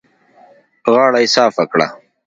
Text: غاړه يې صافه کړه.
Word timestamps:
غاړه 0.93 1.19
يې 1.23 1.29
صافه 1.35 1.63
کړه. 1.71 1.87